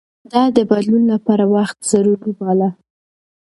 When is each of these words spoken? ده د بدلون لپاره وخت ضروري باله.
ده 0.31 0.41
د 0.55 0.57
بدلون 0.69 1.03
لپاره 1.13 1.43
وخت 1.55 1.77
ضروري 1.91 2.31
باله. 2.39 2.69